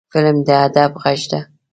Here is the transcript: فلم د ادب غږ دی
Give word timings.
فلم 0.13 0.37
د 0.47 0.49
ادب 0.65 0.91
غږ 1.03 1.21
دی 1.31 1.39